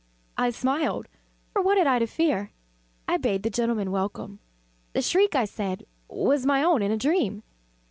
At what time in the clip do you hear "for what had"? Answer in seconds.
1.53-1.85